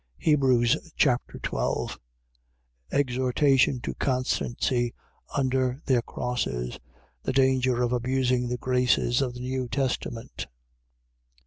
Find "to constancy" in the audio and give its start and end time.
3.81-4.95